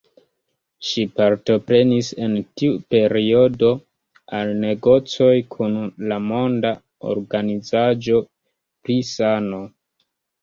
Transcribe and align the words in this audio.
Ŝi 0.89 1.01
partoprenis 1.17 2.07
en 2.27 2.31
tiu 2.61 2.77
periodo 2.93 3.67
al 4.37 4.53
negocoj 4.63 5.29
kun 5.55 5.77
la 6.13 6.17
Monda 6.29 6.71
Organizaĵo 7.11 8.23
pri 8.87 8.97
Sano. 9.11 9.61